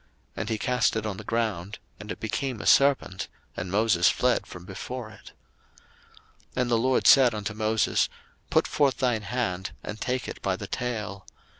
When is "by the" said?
10.41-10.65